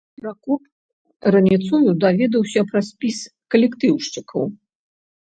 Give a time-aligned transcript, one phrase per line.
[0.21, 0.61] Пракоп
[1.35, 3.17] раніцою даведаўся пра спіс
[3.57, 4.49] калектыўшчыкаў.